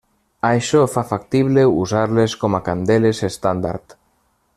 [0.47, 3.97] Això fa factible usar-les com a candeles estàndard.